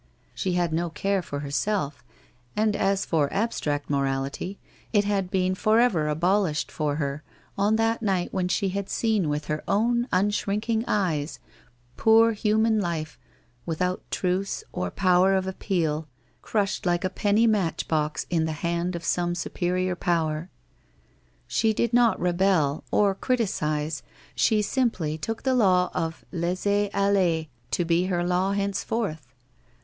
[0.33, 2.03] She had no care for herself,
[2.55, 4.57] and as for abstract morality,
[4.91, 7.21] it had been forever abolished for her
[7.55, 11.37] on that night when she had seen with her own unshrinking eyes,
[11.97, 13.19] poor human life,
[13.67, 16.07] without truce or power of appeal,
[16.41, 20.49] crushed like a penny matchbox in the hand of some Superior Power.
[21.45, 24.01] She did not rebel, or criticize,
[24.33, 29.27] she simply took the law of laisser aller to be her law henceforth.